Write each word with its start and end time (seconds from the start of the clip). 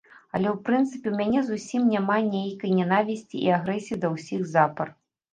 Але 0.35 0.47
ў 0.51 0.55
прынцыпе 0.67 1.07
ў 1.09 1.17
мяне 1.19 1.41
зусім 1.49 1.83
няма 1.95 2.15
нейкай 2.35 2.71
нянавісці 2.79 3.41
і 3.47 3.51
агрэсіі 3.57 3.99
да 4.07 4.11
ўсіх 4.15 4.41
запар. 4.55 4.87